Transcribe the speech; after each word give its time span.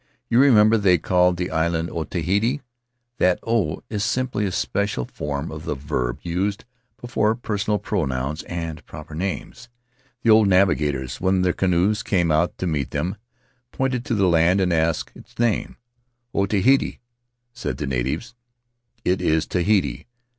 You 0.31 0.39
remember 0.39 0.77
they 0.79 0.97
called 0.97 1.37
the 1.37 1.51
island 1.51 1.89
Otahiti. 1.89 2.61
That 3.19 3.37
O 3.45 3.83
is 3.87 4.03
simply 4.03 4.47
a 4.47 4.51
special 4.51 5.05
form 5.05 5.51
of 5.51 5.63
the 5.65 5.75
verb 5.75 6.17
used 6.23 6.65
before 6.99 7.35
per 7.35 7.55
sonal 7.59 7.79
pronouns 7.83 8.41
and 8.45 8.83
proper 8.87 9.13
nouns. 9.13 9.69
The 10.23 10.31
old 10.31 10.47
navigators, 10.47 11.21
when 11.21 11.43
the 11.43 11.53
canoes 11.53 12.01
came 12.01 12.31
out 12.31 12.57
to 12.57 12.65
meet 12.65 12.89
them, 12.89 13.15
pointed 13.71 14.03
to 14.05 14.15
the 14.15 14.27
land 14.27 14.59
and 14.59 14.73
asked 14.73 15.11
its 15.15 15.37
name. 15.37 15.77
'O 16.33 16.47
Tahiti' 16.47 16.99
said 17.53 17.77
the 17.77 17.85
natives 17.85 18.33
('It 19.05 19.21
is 19.21 19.45
Tahiti'). 19.45 20.07